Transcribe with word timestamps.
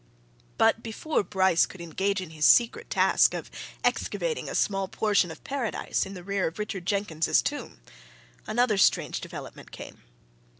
But 0.57 0.81
before 0.81 1.21
Bryce 1.21 1.67
could 1.67 1.79
engage 1.79 2.21
in 2.21 2.31
his 2.31 2.43
secret 2.47 2.89
task 2.89 3.35
of 3.35 3.51
excavating 3.83 4.49
a 4.49 4.55
small 4.55 4.87
portion 4.87 5.29
of 5.29 5.43
Paradise 5.43 6.07
in 6.07 6.15
the 6.15 6.23
rear 6.23 6.47
of 6.47 6.57
Richard 6.57 6.87
Jenkins's 6.87 7.43
tomb, 7.43 7.79
another 8.47 8.79
strange 8.79 9.21
development 9.21 9.71
came. 9.71 10.01